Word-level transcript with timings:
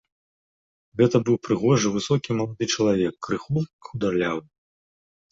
Гэта 1.01 1.19
быў 1.25 1.35
прыгожы, 1.47 1.91
высокі 1.97 2.37
малады 2.39 2.67
чалавек, 2.77 3.13
крыху 3.27 3.61
хударлявы. 3.89 4.41